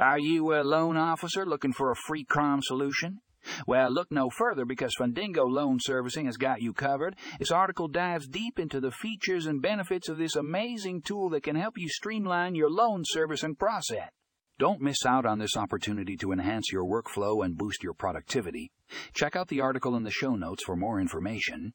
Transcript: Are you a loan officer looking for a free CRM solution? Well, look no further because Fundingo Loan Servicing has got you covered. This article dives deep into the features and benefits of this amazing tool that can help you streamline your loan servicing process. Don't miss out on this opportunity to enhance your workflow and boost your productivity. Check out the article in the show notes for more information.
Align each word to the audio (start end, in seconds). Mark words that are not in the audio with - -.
Are 0.00 0.18
you 0.18 0.54
a 0.54 0.64
loan 0.64 0.96
officer 0.96 1.44
looking 1.44 1.74
for 1.74 1.90
a 1.90 1.94
free 1.94 2.24
CRM 2.24 2.60
solution? 2.62 3.20
Well, 3.66 3.92
look 3.92 4.10
no 4.10 4.30
further 4.30 4.64
because 4.64 4.96
Fundingo 4.98 5.44
Loan 5.46 5.76
Servicing 5.78 6.24
has 6.24 6.38
got 6.38 6.62
you 6.62 6.72
covered. 6.72 7.16
This 7.38 7.50
article 7.50 7.86
dives 7.86 8.26
deep 8.26 8.58
into 8.58 8.80
the 8.80 8.92
features 8.92 9.44
and 9.44 9.60
benefits 9.60 10.08
of 10.08 10.16
this 10.16 10.36
amazing 10.36 11.02
tool 11.02 11.28
that 11.30 11.42
can 11.42 11.54
help 11.54 11.74
you 11.76 11.90
streamline 11.90 12.54
your 12.54 12.70
loan 12.70 13.02
servicing 13.04 13.56
process. 13.56 14.08
Don't 14.58 14.80
miss 14.80 15.04
out 15.04 15.26
on 15.26 15.38
this 15.38 15.54
opportunity 15.54 16.16
to 16.16 16.32
enhance 16.32 16.72
your 16.72 16.86
workflow 16.86 17.44
and 17.44 17.58
boost 17.58 17.82
your 17.82 17.92
productivity. 17.92 18.72
Check 19.12 19.36
out 19.36 19.48
the 19.48 19.60
article 19.60 19.96
in 19.96 20.04
the 20.04 20.10
show 20.10 20.34
notes 20.34 20.64
for 20.64 20.76
more 20.76 20.98
information. 20.98 21.74